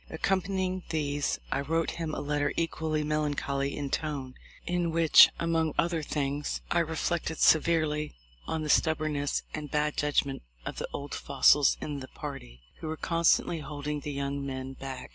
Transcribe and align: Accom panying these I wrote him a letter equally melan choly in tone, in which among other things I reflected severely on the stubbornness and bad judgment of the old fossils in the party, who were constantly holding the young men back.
Accom 0.09 0.41
panying 0.43 0.81
these 0.89 1.37
I 1.51 1.59
wrote 1.61 1.91
him 1.91 2.15
a 2.15 2.21
letter 2.21 2.53
equally 2.57 3.03
melan 3.03 3.35
choly 3.35 3.75
in 3.75 3.91
tone, 3.91 4.33
in 4.65 4.89
which 4.89 5.29
among 5.39 5.75
other 5.77 6.01
things 6.01 6.59
I 6.71 6.79
reflected 6.79 7.37
severely 7.37 8.15
on 8.47 8.63
the 8.63 8.69
stubbornness 8.69 9.43
and 9.53 9.69
bad 9.69 9.95
judgment 9.97 10.41
of 10.65 10.79
the 10.79 10.87
old 10.91 11.13
fossils 11.13 11.77
in 11.79 11.99
the 11.99 12.07
party, 12.07 12.61
who 12.79 12.87
were 12.87 12.97
constantly 12.97 13.59
holding 13.59 13.99
the 13.99 14.11
young 14.11 14.43
men 14.43 14.73
back. 14.73 15.09